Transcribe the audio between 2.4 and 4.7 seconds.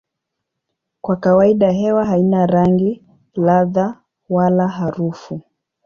rangi, ladha wala